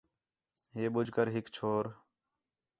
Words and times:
ہے 0.75 0.83
ٻُجھ 0.93 1.11
کر 1.15 1.27
ہِک 1.35 1.45
چھور 1.55 1.85